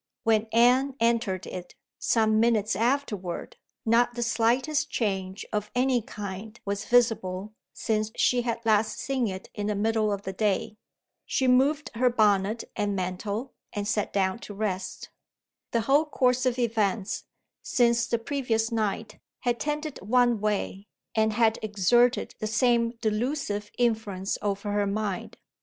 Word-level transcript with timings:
When 0.23 0.47
Anne 0.51 0.95
entered 0.99 1.45
it, 1.45 1.75
some 1.99 2.39
minutes 2.39 2.75
afterward, 2.75 3.57
not 3.85 4.15
the 4.15 4.23
slightest 4.23 4.89
change 4.89 5.45
of 5.53 5.69
any 5.75 6.01
kind 6.01 6.59
was 6.65 6.85
visible 6.85 7.53
since 7.71 8.11
she 8.15 8.41
had 8.41 8.65
last 8.65 8.97
seen 8.97 9.27
it 9.27 9.51
in 9.53 9.67
the 9.67 9.75
middle 9.75 10.11
of 10.11 10.23
the 10.23 10.33
day. 10.33 10.75
She 11.27 11.45
removed 11.45 11.91
her 11.93 12.09
bonnet 12.09 12.63
and 12.75 12.95
mantle, 12.95 13.53
and 13.73 13.87
sat 13.87 14.11
down 14.11 14.39
to 14.39 14.55
rest. 14.55 15.09
The 15.69 15.81
whole 15.81 16.05
course 16.05 16.47
of 16.47 16.57
events, 16.57 17.25
since 17.61 18.07
the 18.07 18.17
previous 18.17 18.71
night, 18.71 19.19
had 19.41 19.59
tended 19.59 19.99
one 19.99 20.39
way, 20.41 20.87
and 21.13 21.33
had 21.33 21.59
exerted 21.61 22.33
the 22.39 22.47
same 22.47 22.93
delusive 23.01 23.69
influence 23.77 24.39
over 24.41 24.71
her 24.71 24.87
mind. 24.87 25.37